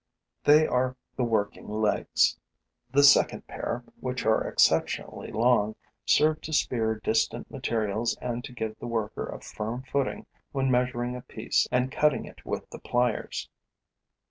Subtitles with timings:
[0.45, 2.39] They are the working legs.
[2.89, 5.75] The second pair, which are exceptionally long,
[6.07, 11.15] serve to spear distant materials and to give the worker a firm footing when measuring
[11.15, 13.47] a piece and cutting it with the pliers.